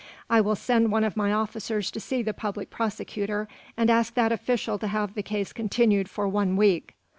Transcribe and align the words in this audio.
I 0.31 0.41
will 0.41 0.55
send 0.55 0.91
one 0.91 1.03
of 1.03 1.15
my 1.15 1.31
officers 1.31 1.91
to 1.91 1.99
see 1.99 2.23
the 2.23 2.33
public 2.33 2.71
prosecutor, 2.71 3.47
and 3.77 3.87
ask 3.87 4.15
that 4.15 4.31
official 4.31 4.79
to 4.79 4.87
have 4.87 5.13
the 5.13 5.21
case 5.21 5.53
continued 5.53 6.09
for 6.09 6.27
one 6.27 6.55
week. 6.55 6.95